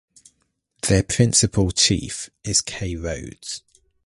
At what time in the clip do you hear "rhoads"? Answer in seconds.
2.95-3.61